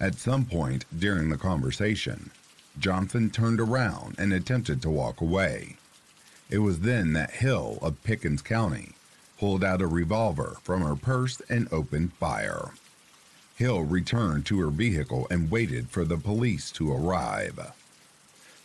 [0.00, 2.30] At some point during the conversation,
[2.78, 5.76] Johnson turned around and attempted to walk away.
[6.50, 8.92] It was then that Hill of Pickens County
[9.38, 12.70] pulled out a revolver from her purse and opened fire.
[13.56, 17.72] Hill returned to her vehicle and waited for the police to arrive.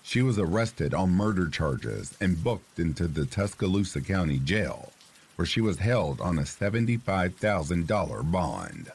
[0.01, 4.91] She was arrested on murder charges and booked into the Tuscaloosa County Jail,
[5.39, 8.91] where she was held on a $75,000 bond.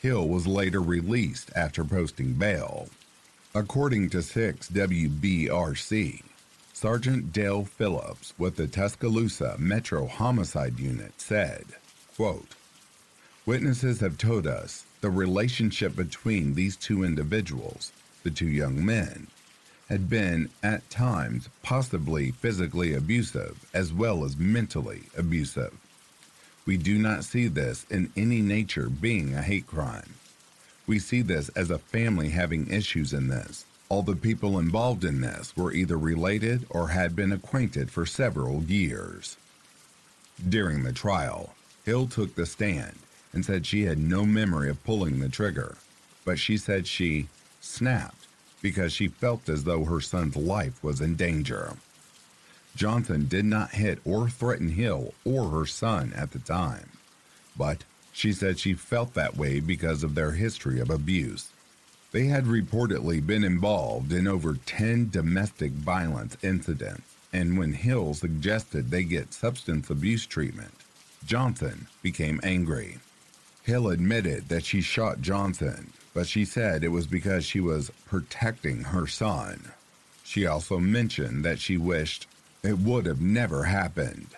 [0.00, 2.88] Hill was later released after posting bail.
[3.54, 6.22] According to 6 WBRC,
[6.72, 11.66] Sergeant Dale Phillips with the Tuscaloosa Metro Homicide Unit said,
[12.16, 12.54] quote,
[13.44, 17.92] Witnesses have told us the relationship between these two individuals,
[18.22, 19.26] the two young men,
[19.90, 25.76] had been at times possibly physically abusive as well as mentally abusive.
[26.64, 30.14] We do not see this in any nature being a hate crime.
[30.86, 33.64] We see this as a family having issues in this.
[33.88, 38.62] All the people involved in this were either related or had been acquainted for several
[38.62, 39.36] years.
[40.48, 42.96] During the trial, Hill took the stand
[43.32, 45.76] and said she had no memory of pulling the trigger,
[46.24, 47.26] but she said she
[47.60, 48.19] snapped
[48.62, 51.74] because she felt as though her son's life was in danger.
[52.76, 56.90] Johnson did not hit or threaten Hill or her son at the time,
[57.56, 61.50] but she said she felt that way because of their history of abuse.
[62.12, 68.90] They had reportedly been involved in over 10 domestic violence incidents, and when Hill suggested
[68.90, 70.74] they get substance abuse treatment,
[71.24, 72.98] Johnson became angry.
[73.62, 78.84] Hill admitted that she shot Johnson, but she said it was because she was protecting
[78.84, 79.72] her son.
[80.24, 82.26] She also mentioned that she wished
[82.62, 84.28] it would have never happened.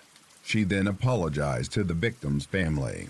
[0.45, 3.09] She then apologized to the victim's family.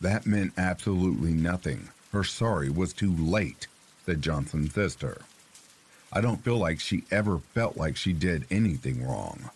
[0.00, 1.88] That meant absolutely nothing.
[2.12, 3.66] Her sorry was too late,
[4.04, 5.22] said Johnson's sister.
[6.12, 9.50] I don't feel like she ever felt like she did anything wrong.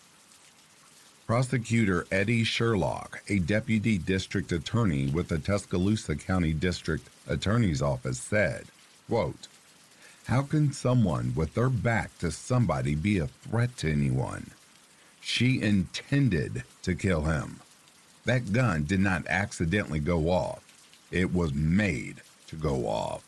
[1.27, 8.67] Prosecutor Eddie Sherlock, a deputy district attorney with the Tuscaloosa County District Attorney's Office, said,
[9.09, 9.49] quote,
[10.25, 14.51] How can someone with their back to somebody be a threat to anyone?
[15.21, 17.61] She intended to kill him.
[18.25, 20.63] That gun did not accidentally go off.
[21.11, 23.25] It was made to go off.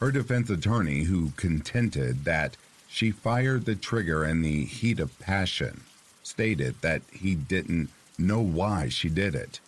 [0.00, 2.56] Her defense attorney, who contended that
[2.88, 5.82] she fired the trigger in the heat of passion,
[6.22, 9.60] stated that he didn't know why she did it.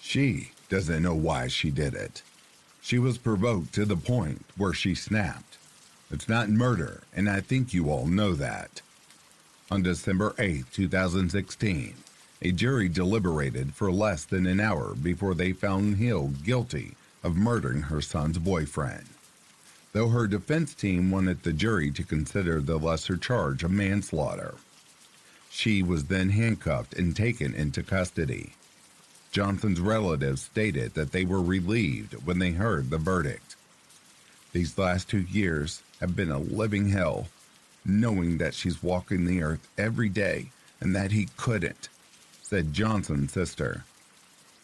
[0.00, 2.22] She doesn't know why she did it.
[2.80, 5.58] She was provoked to the point where she snapped.
[6.10, 8.80] It's not murder, and I think you all know that.
[9.70, 11.94] On December 8, 2016,
[12.42, 17.82] a jury deliberated for less than an hour before they found Hill guilty of murdering
[17.82, 19.06] her son's boyfriend.
[19.92, 24.54] Though her defense team wanted the jury to consider the lesser charge of manslaughter.
[25.50, 28.52] She was then handcuffed and taken into custody.
[29.30, 33.56] Johnson's relatives stated that they were relieved when they heard the verdict.
[34.52, 37.28] These last two years have been a living hell,
[37.84, 41.88] knowing that she's walking the earth every day and that he couldn't,
[42.42, 43.84] said Johnson's sister.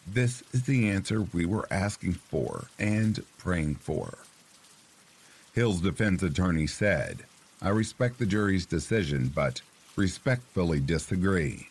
[0.07, 4.17] This is the answer we were asking for and praying for.
[5.53, 7.25] Hill's defense attorney said,
[7.61, 9.61] I respect the jury's decision, but
[9.95, 11.69] respectfully disagree.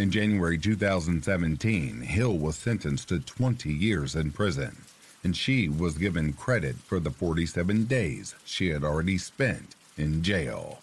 [0.00, 4.76] In January 2017, Hill was sentenced to 20 years in prison,
[5.24, 10.78] and she was given credit for the 47 days she had already spent in jail.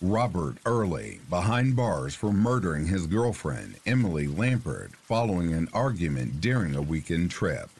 [0.00, 6.82] Robert Early behind bars for murdering his girlfriend, Emily Lampert, following an argument during a
[6.82, 7.70] weekend trip.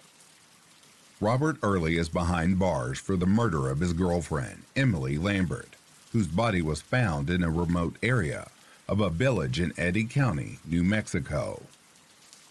[1.24, 5.72] Robert Early is behind bars for the murder of his girlfriend, Emily Lampert,
[6.12, 8.50] whose body was found in a remote area
[8.86, 11.62] of a village in Eddy County, New Mexico.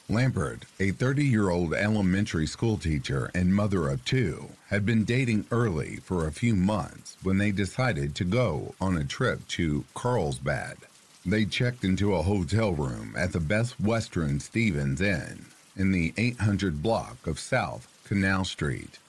[0.10, 5.46] Lampert, a 30 year old elementary school teacher and mother of two, had been dating
[5.52, 10.78] Early for a few months when they decided to go on a trip to Carlsbad.
[11.24, 16.82] They checked into a hotel room at the Best Western Stevens Inn in the 800
[16.82, 19.00] block of South Canal Street.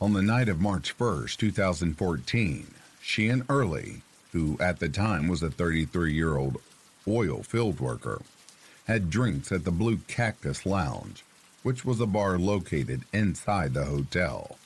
[0.00, 2.66] On the night of March 1, 2014,
[3.02, 6.60] she and Early, who at the time was a 33 year old
[7.08, 8.22] oil field worker,
[8.86, 11.24] had drinks at the Blue Cactus Lounge,
[11.62, 14.56] which was a bar located inside the hotel.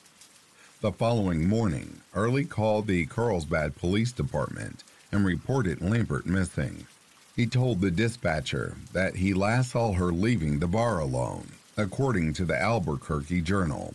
[0.82, 6.86] The following morning, Early called the Carlsbad Police Department and reported Lampert missing.
[7.36, 12.44] He told the dispatcher that he last saw her leaving the bar alone, according to
[12.44, 13.94] the Albuquerque Journal.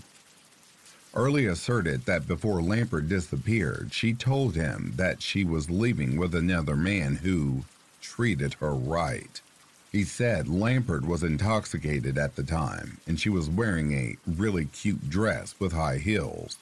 [1.13, 6.76] Early asserted that before Lampert disappeared, she told him that she was leaving with another
[6.76, 7.63] man who
[8.02, 9.39] treated her right.
[9.91, 15.10] He said Lampert was intoxicated at the time and she was wearing a really cute
[15.10, 16.58] dress with high heels.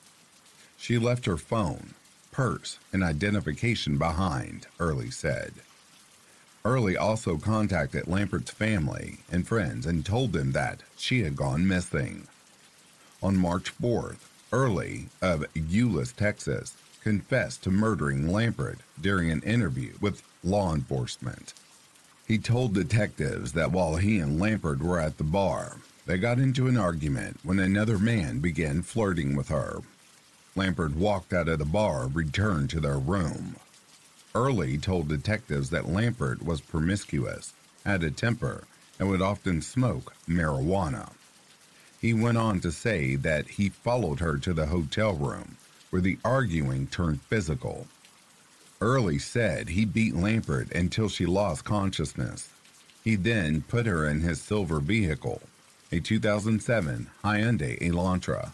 [0.77, 1.95] She left her phone,
[2.31, 5.53] purse, and identification behind, Early said.
[6.65, 12.27] Early also contacted Lampert's family and friends and told them that she had gone missing.
[13.21, 14.19] On March 4th,
[14.53, 21.53] Early of Euless, Texas, confessed to murdering Lampert during an interview with law enforcement.
[22.25, 26.67] He told detectives that while he and Lampert were at the bar, they got into
[26.67, 29.81] an argument when another man began flirting with her.
[30.55, 33.57] Lampert walked out of the bar, returned to their room.
[34.35, 37.53] Early told detectives that Lampert was promiscuous,
[37.85, 38.63] had a temper,
[38.97, 41.11] and would often smoke marijuana.
[42.01, 45.57] He went on to say that he followed her to the hotel room,
[45.91, 47.87] where the arguing turned physical.
[48.81, 52.49] Early said he beat Lampert until she lost consciousness.
[53.03, 55.43] He then put her in his silver vehicle,
[55.91, 58.53] a 2007 Hyundai Elantra,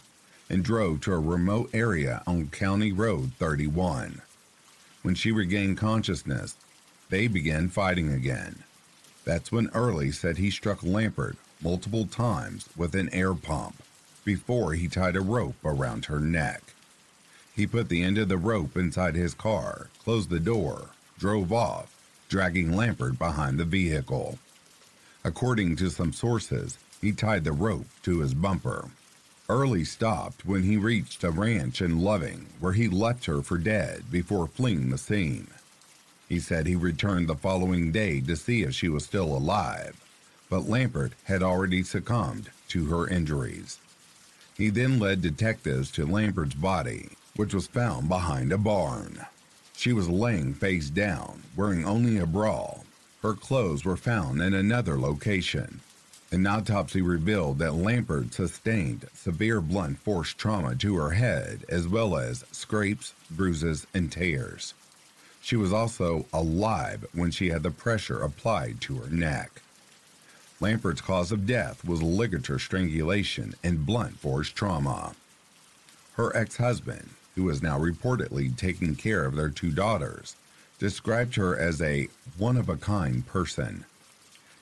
[0.50, 4.20] and drove to a remote area on County Road 31.
[5.02, 6.56] When she regained consciousness,
[7.08, 8.64] they began fighting again.
[9.24, 13.76] That's when Early said he struck Lampert multiple times with an air pump.
[14.24, 16.62] before he tied a rope around her neck.
[17.54, 21.94] He put the end of the rope inside his car, closed the door, drove off,
[22.28, 24.38] dragging Lampert behind the vehicle.
[25.24, 28.88] According to some sources, he tied the rope to his bumper.
[29.50, 34.04] Early stopped when he reached a ranch in Loving where he left her for dead
[34.08, 35.48] before fleeing the scene.
[36.28, 40.00] He said he returned the following day to see if she was still alive,
[40.48, 43.80] but Lampert had already succumbed to her injuries.
[44.56, 49.26] He then led detectives to Lampert's body, which was found behind a barn.
[49.76, 52.74] She was laying face down, wearing only a bra.
[53.20, 55.80] Her clothes were found in another location.
[56.32, 62.16] An autopsy revealed that Lampert sustained severe blunt force trauma to her head, as well
[62.16, 64.74] as scrapes, bruises, and tears.
[65.42, 69.60] She was also alive when she had the pressure applied to her neck.
[70.60, 75.16] Lampert's cause of death was ligature strangulation and blunt force trauma.
[76.12, 80.36] Her ex husband, who is now reportedly taking care of their two daughters,
[80.78, 82.08] described her as a
[82.38, 83.84] one of a kind person.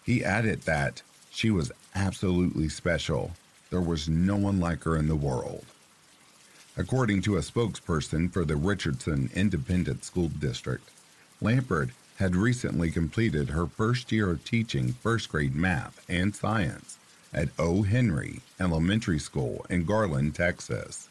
[0.03, 1.03] He added that
[1.39, 3.31] she was absolutely special.
[3.71, 5.65] There was no one like her in the world.
[6.77, 10.91] According to a spokesperson for the Richardson Independent School District,
[11.41, 16.99] Lampert had recently completed her first year of teaching first grade math and science
[17.33, 17.83] at O.
[17.83, 21.09] Henry Elementary School in Garland, Texas.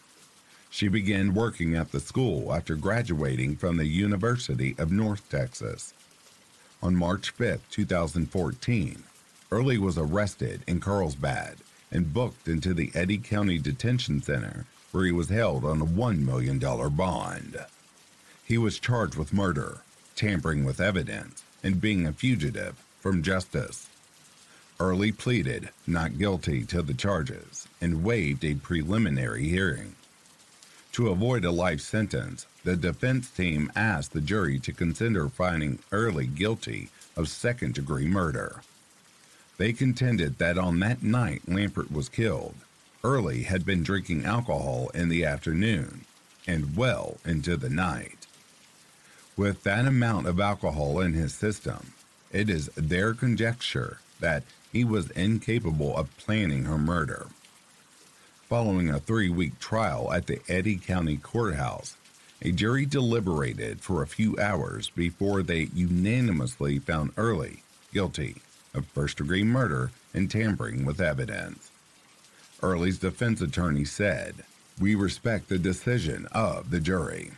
[0.69, 5.93] She began working at the school after graduating from the University of North Texas.
[6.83, 9.03] On March 5, 2014,
[9.49, 11.57] Early was arrested in Carlsbad
[11.89, 16.19] and booked into the Eddy County Detention Center, where he was held on a $1
[16.19, 17.57] million bond.
[18.43, 19.81] He was charged with murder,
[20.17, 23.87] tampering with evidence, and being a fugitive from justice.
[24.81, 29.95] Early pleaded not guilty to the charges and waived a preliminary hearing.
[30.91, 36.27] To avoid a life sentence, the defense team asked the jury to consider finding Early
[36.27, 38.61] guilty of second degree murder.
[39.57, 42.55] They contended that on that night Lampert was killed,
[43.03, 46.01] Early had been drinking alcohol in the afternoon
[46.45, 48.27] and well into the night.
[49.35, 51.93] With that amount of alcohol in his system,
[52.31, 57.27] it is their conjecture that he was incapable of planning her murder.
[58.49, 61.97] Following a three week trial at the Eddy County Courthouse,
[62.41, 68.41] a jury deliberated for a few hours before they unanimously found Early guilty
[68.77, 71.71] of first degree murder and tampering with evidence.
[72.63, 74.45] Early's defense attorney said,
[74.79, 77.31] We respect the decision of the jury.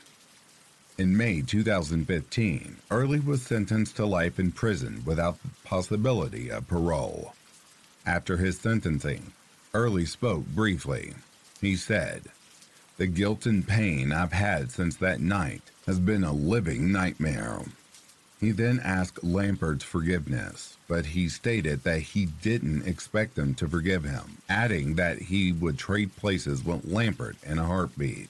[0.98, 7.34] In May 2015, Early was sentenced to life in prison without the possibility of parole.
[8.06, 9.32] After his sentencing,
[9.74, 11.14] Early spoke briefly.
[11.62, 12.24] He said,
[12.98, 17.62] The guilt and pain I've had since that night has been a living nightmare.
[18.40, 24.06] He then asked Lampert's forgiveness, but he stated that he didn't expect them to forgive
[24.06, 28.30] him, adding that he would trade places with Lampert in a heartbeat.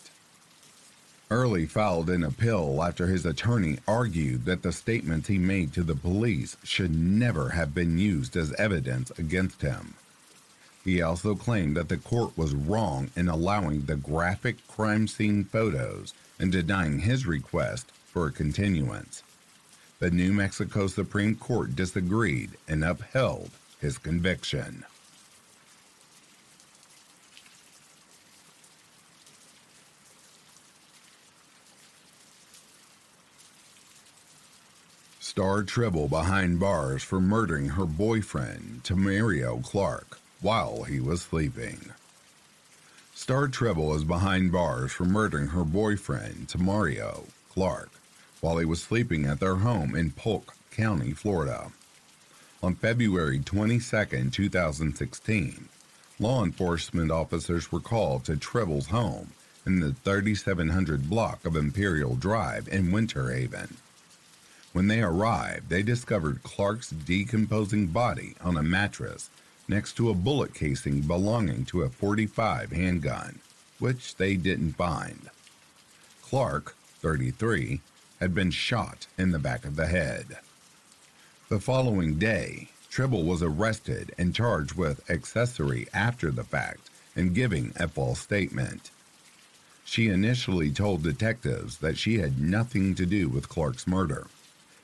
[1.29, 5.95] Early filed an appeal after his attorney argued that the statements he made to the
[5.95, 9.93] police should never have been used as evidence against him.
[10.83, 16.15] He also claimed that the court was wrong in allowing the graphic crime scene photos
[16.39, 19.21] and denying his request for a continuance.
[19.99, 24.85] The New Mexico Supreme Court disagreed and upheld his conviction.
[35.19, 41.91] Star Tribble behind bars for murdering her boyfriend, Tamario Clark, while he was sleeping.
[43.13, 47.91] Star Tribble is behind bars for murdering her boyfriend, Tamario Clark,
[48.41, 51.71] while he was sleeping at their home in Polk County, Florida.
[52.61, 55.69] On February 22, 2016,
[56.19, 59.31] law enforcement officers were called to Tribble's home
[59.65, 63.77] in the 3700 block of Imperial Drive in Winter Haven.
[64.71, 69.29] When they arrived, they discovered Clark's decomposing body on a mattress
[69.67, 73.39] next to a bullet casing belonging to a 45 handgun,
[73.79, 75.29] which they didn't find.
[76.21, 77.81] Clark, 33,
[78.19, 80.37] had been shot in the back of the head.
[81.49, 87.73] The following day, Tribble was arrested and charged with accessory after the fact and giving
[87.75, 88.91] a false statement.
[89.85, 94.27] She initially told detectives that she had nothing to do with Clark's murder,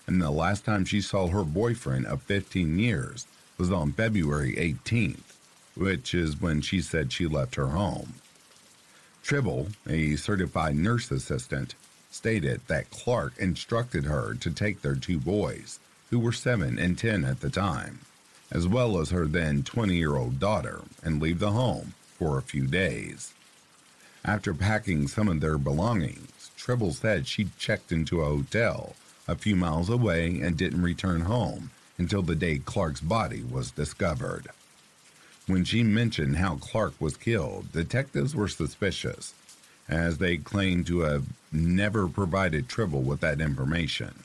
[0.07, 3.27] and the last time she saw her boyfriend of 15 years
[3.57, 5.35] was on February 18th,
[5.75, 8.15] which is when she said she left her home.
[9.23, 11.75] Tribble, a certified nurse assistant,
[12.15, 17.25] stated that Clark instructed her to take their two boys, who were 7 and 10
[17.25, 17.99] at the time,
[18.49, 22.41] as well as her then 20 year old daughter, and leave the home for a
[22.41, 23.33] few days.
[24.23, 28.95] After packing some of their belongings, Tribble said she checked into a hotel
[29.27, 34.47] a few miles away and didn't return home until the day Clark's body was discovered.
[35.47, 39.33] When she mentioned how Clark was killed, detectives were suspicious,
[39.87, 44.23] as they claim to have never provided Tribble with that information.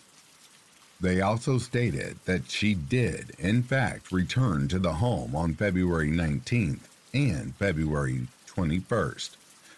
[1.01, 6.81] They also stated that she did, in fact, return to the home on February 19th
[7.15, 9.31] and February 21st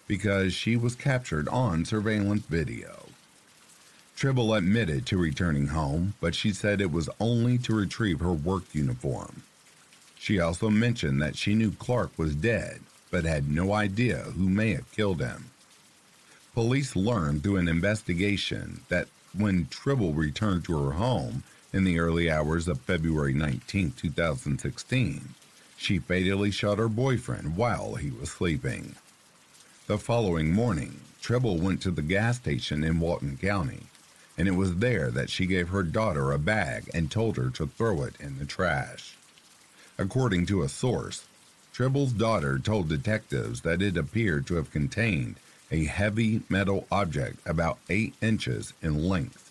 [0.09, 3.07] because she was captured on surveillance video.
[4.17, 8.65] Tribble admitted to returning home, but she said it was only to retrieve her work
[8.73, 9.43] uniform.
[10.19, 12.81] She also mentioned that she knew Clark was dead,
[13.11, 15.52] but had no idea who may have killed him.
[16.55, 22.31] Police learned through an investigation that when Tribble returned to her home in the early
[22.31, 25.35] hours of February 19, 2016,
[25.79, 28.97] she fatally shot her boyfriend while he was sleeping.
[29.87, 33.85] The following morning, Tribble went to the gas station in Walton County,
[34.37, 37.67] and it was there that she gave her daughter a bag and told her to
[37.67, 39.17] throw it in the trash.
[39.97, 41.25] According to a source,
[41.73, 45.37] Tribble's daughter told detectives that it appeared to have contained
[45.73, 49.49] a heavy metal object about 8 inches in length.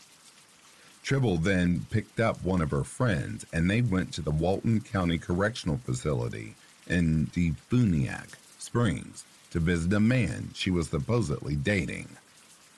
[1.04, 5.18] Tribble then picked up one of her friends and they went to the Walton County
[5.18, 6.56] Correctional Facility
[6.88, 12.08] in Defuniak Springs to visit a man she was supposedly dating.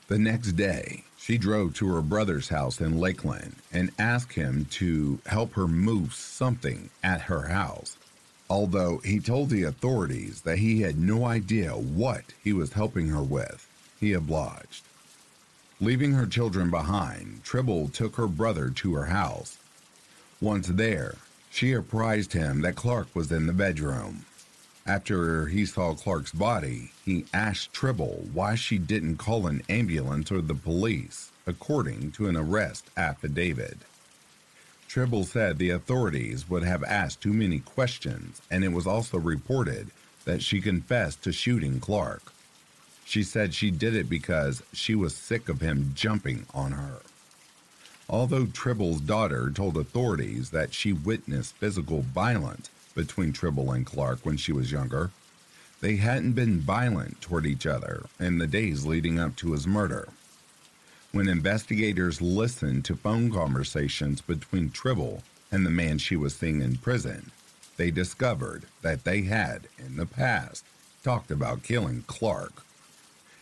[0.08, 5.18] The next day, she drove to her brother's house in Lakeland and asked him to
[5.26, 7.96] help her move something at her house.
[8.50, 13.22] Although he told the authorities that he had no idea what he was helping her
[13.22, 13.66] with,
[13.98, 14.84] he obliged.
[15.80, 19.58] Leaving her children behind, Tribble took her brother to her house.
[20.40, 21.16] Once there,
[21.50, 24.26] she apprised him that Clark was in the bedroom.
[24.86, 30.42] After he saw Clark's body, he asked Tribble why she didn't call an ambulance or
[30.42, 33.78] the police, according to an arrest affidavit.
[34.94, 39.90] Tribble said the authorities would have asked too many questions, and it was also reported
[40.24, 42.32] that she confessed to shooting Clark.
[43.04, 47.00] She said she did it because she was sick of him jumping on her.
[48.08, 54.36] Although Tribble's daughter told authorities that she witnessed physical violence between Tribble and Clark when
[54.36, 55.10] she was younger.
[55.80, 60.10] They hadn't been violent toward each other in the days leading up to his murder.
[61.14, 66.78] When investigators listened to phone conversations between Tribble and the man she was seeing in
[66.78, 67.30] prison,
[67.76, 70.64] they discovered that they had, in the past,
[71.04, 72.64] talked about killing Clark.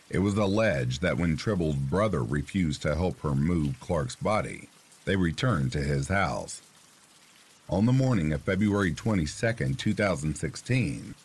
[0.07, 4.69] It was alleged that when Tribble's brother refused to help her move Clark's body,
[5.05, 6.61] they returned to his house.
[7.67, 11.15] On the morning of February 22, 2016,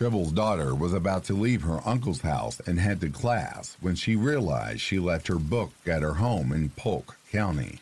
[0.00, 4.16] Tribble's daughter was about to leave her uncle's house and head to class when she
[4.16, 7.80] realized she left her book at her home in Polk County.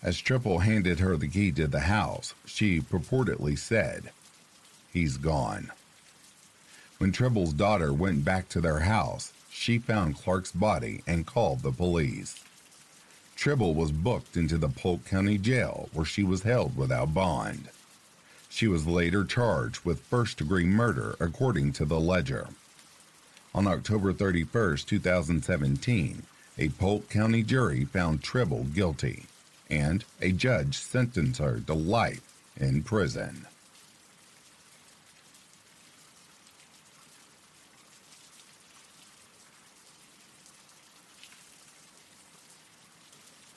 [0.00, 4.10] As Tribble handed her the key to the house, she purportedly said,
[4.92, 5.72] He's gone.
[6.98, 11.72] When Tribble's daughter went back to their house, she found Clark's body and called the
[11.72, 12.44] police.
[13.34, 17.70] Tribble was booked into the Polk County Jail where she was held without bond.
[18.54, 22.50] She was later charged with first degree murder according to the ledger.
[23.52, 26.22] On October 31, 2017,
[26.56, 29.26] a Polk County jury found Tribble guilty,
[29.68, 32.22] and a judge sentenced her to life
[32.56, 33.48] in prison.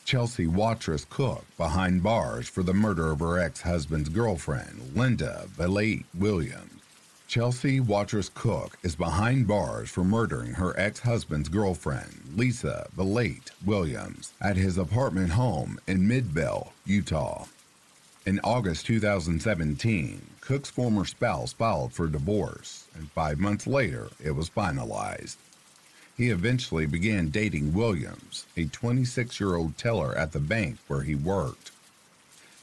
[0.08, 6.06] Chelsea Watrous Cook behind bars for the murder of her ex husband's girlfriend, Linda Valette
[6.18, 6.82] Williams.
[7.28, 14.32] Chelsea Watrous Cook is behind bars for murdering her ex husband's girlfriend, Lisa Valette Williams,
[14.40, 17.44] at his apartment home in Midvale, Utah.
[18.26, 24.50] In August 2017, Cook's former spouse filed for divorce, and five months later, it was
[24.50, 25.36] finalized.
[26.18, 31.14] He eventually began dating Williams, a 26 year old teller at the bank where he
[31.14, 31.70] worked.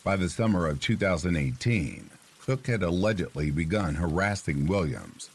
[0.03, 5.31] By the summer of 2018, Cook had allegedly begun harassing Williams,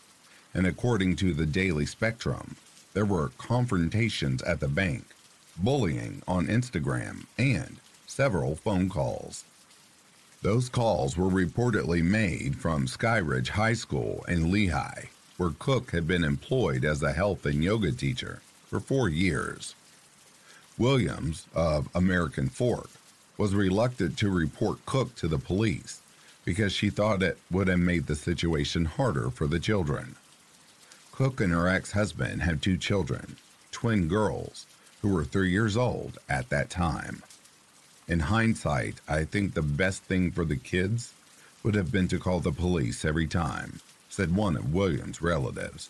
[0.54, 2.58] and according to the Daily Spectrum,
[2.94, 5.06] there were confrontations at the bank,
[5.58, 9.46] bullying on Instagram, and several phone calls.
[10.42, 15.08] Those calls were reportedly made from Skyridge High School in Lehi,
[15.40, 19.74] where Cook had been employed as a health and yoga teacher for four years.
[20.78, 22.90] Williams, of American Fork,
[23.38, 26.02] was reluctant to report Cook to the police
[26.44, 30.18] because she thought it would have made the situation harder for the children.
[31.14, 33.38] Cook and her ex husband had two children,
[33.72, 34.68] twin girls,
[35.02, 37.24] who were three years old at that time.
[38.10, 41.14] In hindsight, I think the best thing for the kids
[41.64, 43.80] would have been to call the police every time,
[44.10, 45.89] said one of Williams' relatives.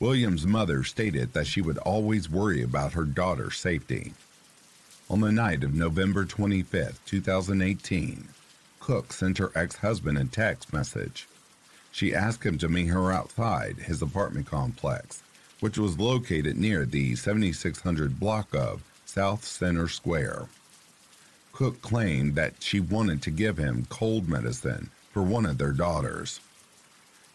[0.00, 4.14] Williams' mother stated that she would always worry about her daughter's safety.
[5.10, 8.28] On the night of November 25, 2018,
[8.78, 11.28] Cook sent her ex husband a text message.
[11.92, 15.22] She asked him to meet her outside his apartment complex,
[15.60, 20.46] which was located near the 7600 block of South Center Square.
[21.52, 26.40] Cook claimed that she wanted to give him cold medicine for one of their daughters.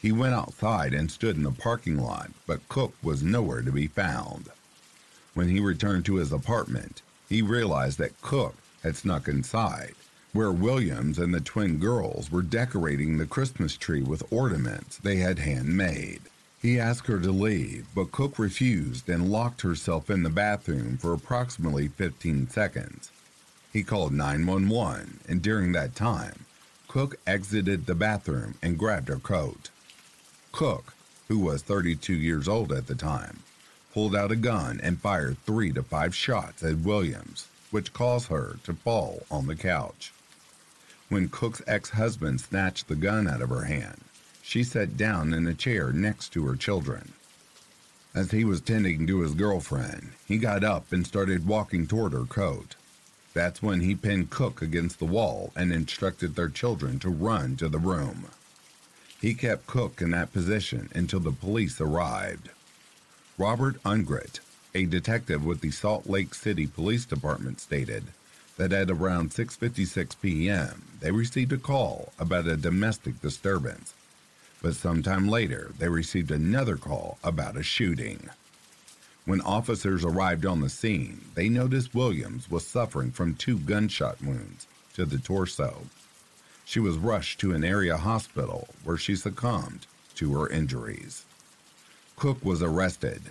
[0.05, 3.87] He went outside and stood in the parking lot, but Cook was nowhere to be
[3.87, 4.49] found.
[5.33, 8.53] When he returned to his apartment, he realized that Cook
[8.83, 9.95] had snuck inside,
[10.31, 15.39] where Williams and the twin girls were decorating the Christmas tree with ornaments they had
[15.39, 16.21] handmade.
[16.61, 21.13] He asked her to leave, but Cook refused and locked herself in the bathroom for
[21.13, 23.09] approximately 15 seconds.
[23.73, 26.45] He called 911, and during that time,
[26.87, 29.71] Cook exited the bathroom and grabbed her coat.
[30.55, 30.93] Cook,
[31.27, 33.39] who was 32 years old at the time,
[33.93, 38.55] pulled out a gun and fired three to five shots at Williams, which caused her
[38.63, 40.13] to fall on the couch.
[41.09, 43.99] When Cook's ex husband snatched the gun out of her hand,
[44.41, 47.11] she sat down in a chair next to her children.
[48.13, 52.23] As he was tending to his girlfriend, he got up and started walking toward her
[52.23, 52.75] coat.
[53.33, 57.67] That's when he pinned Cook against the wall and instructed their children to run to
[57.67, 58.27] the room.
[59.25, 62.49] He kept Cook in that position until the police arrived.
[63.39, 64.39] Robert Ungrit,
[64.75, 68.03] a detective with the Salt Lake City Police Department, stated
[68.57, 70.83] that at around 6:56 p.m.
[70.99, 73.95] they received a call about a domestic disturbance,
[74.61, 78.29] but sometime later they received another call about a shooting.
[79.25, 84.67] When officers arrived on the scene, they noticed Williams was suffering from two gunshot wounds
[84.93, 85.87] to the torso.
[86.65, 89.85] She was rushed to an area hospital where she succumbed
[90.15, 91.25] to her injuries.
[92.15, 93.21] Cook was arrested.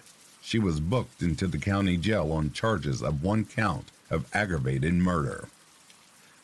[0.40, 5.48] She was booked into the county jail on charges of one count of aggravated murder.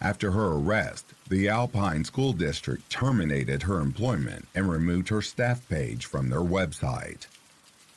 [0.00, 6.06] After her arrest, the Alpine School District terminated her employment and removed her staff page
[6.06, 7.26] from their website.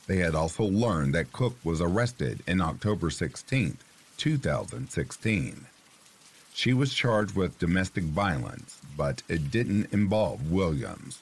[0.06, 3.78] They had also learned that Cook was arrested in October 16,
[4.18, 5.66] 2016.
[6.54, 11.18] She was charged with domestic violence, but it didn't involve Williams.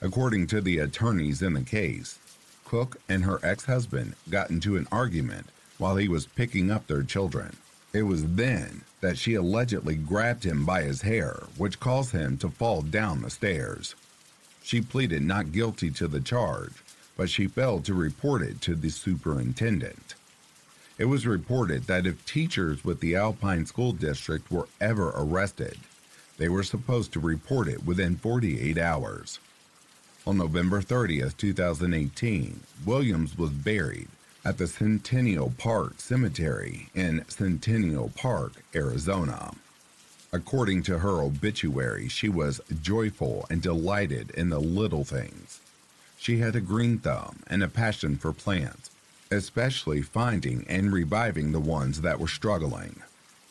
[0.00, 2.20] According to the attorneys in the case,
[2.64, 5.46] Cook and her ex husband got into an argument
[5.78, 7.56] while he was picking up their children.
[7.92, 12.50] It was then that she allegedly grabbed him by his hair, which caused him to
[12.50, 13.96] fall down the stairs.
[14.62, 16.84] She pleaded not guilty to the charge
[17.18, 20.14] but she failed to report it to the superintendent.
[20.98, 25.78] It was reported that if teachers with the Alpine School District were ever arrested,
[26.38, 29.38] they were supposed to report it within 48 hours.
[30.26, 34.08] On November 30th, 2018, Williams was buried
[34.44, 39.52] at the Centennial Park Cemetery in Centennial Park, Arizona.
[40.32, 45.60] According to her obituary, she was joyful and delighted in the little things.
[46.18, 48.90] She had a green thumb and a passion for plants,
[49.30, 53.02] especially finding and reviving the ones that were struggling.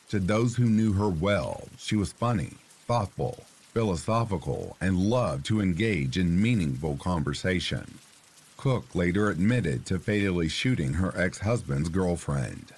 [0.10, 2.54] To those who knew her well, she was funny,
[2.86, 8.00] thoughtful, philosophical, and loved to engage in meaningful conversation.
[8.58, 12.74] Cook later admitted to fatally shooting her ex husband's girlfriend.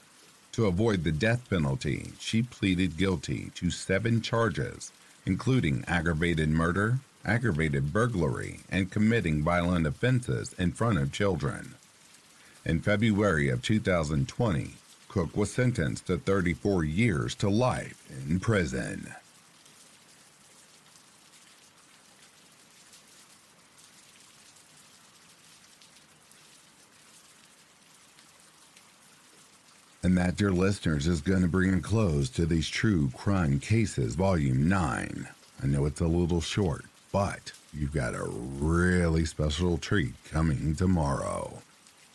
[0.54, 4.91] To avoid the death penalty, she pleaded guilty to seven charges,
[5.26, 11.76] including aggravated murder, aggravated burglary, and committing violent offenses in front of children.
[12.66, 14.74] In February of 2020,
[15.07, 19.14] Cook was sentenced to 34 years to life in prison.
[30.03, 34.16] And that, dear listeners, is going to bring a close to these True Crime Cases,
[34.16, 35.28] Volume 9.
[35.62, 41.62] I know it's a little short, but you've got a really special treat coming tomorrow.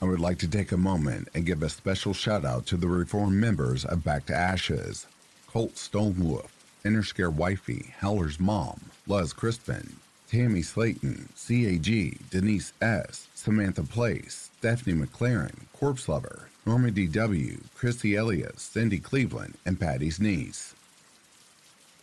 [0.03, 2.89] I would like to take a moment and give a special shout out to the
[2.89, 5.07] reform members of Back to Ashes
[5.47, 6.51] Colt Stonewolf,
[6.85, 9.97] Interscare Wifey, Howler's Mom, Luz Crispin,
[10.29, 18.63] Tammy Slayton, CAG, Denise S., Samantha Place, Stephanie McLaren, Corpse Lover, Norma D.W., Chrissy Elias,
[18.63, 20.75] Cindy Cleveland, and Patty's niece.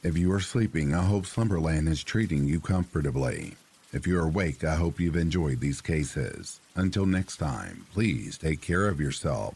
[0.01, 3.55] If you are sleeping, I hope Slumberland is treating you comfortably.
[3.93, 6.61] If you're awake, I hope you've enjoyed these cases.
[6.75, 9.55] Until next time, please take care of yourself.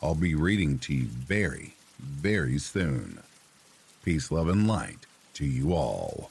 [0.00, 3.18] I'll be reading to you very, very soon.
[4.04, 6.30] Peace, love, and light to you all.